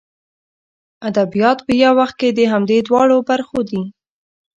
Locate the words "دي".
3.69-3.83